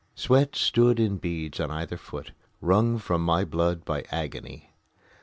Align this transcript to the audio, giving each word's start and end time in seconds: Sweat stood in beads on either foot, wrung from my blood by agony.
Sweat 0.15 0.55
stood 0.55 0.99
in 0.99 1.17
beads 1.17 1.59
on 1.59 1.69
either 1.69 1.95
foot, 1.95 2.31
wrung 2.59 2.97
from 2.97 3.23
my 3.23 3.45
blood 3.45 3.85
by 3.85 4.03
agony. 4.09 4.71